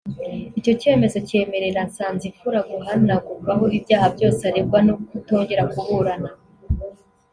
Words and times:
Icyo 0.59 0.73
cyemezo 0.81 1.17
cyemerera 1.27 1.79
Nsanzimfura 1.89 2.59
guhanagurwaho 2.69 3.65
ibyaha 3.77 4.07
byose 4.15 4.41
aregwa 4.49 4.79
no 4.87 4.93
kutongera 5.09 5.63
kuburana 5.71 6.29